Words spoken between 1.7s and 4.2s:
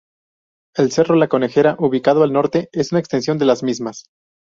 ubicado al norte, es una extensión de las mismas.